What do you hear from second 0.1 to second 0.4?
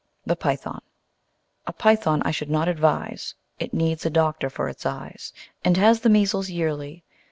The